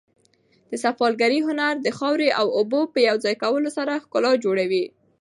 [0.69, 4.85] د سفالګرۍ هنر د خاورې او اوبو په یو ځای کولو سره ښکلا جوړوي.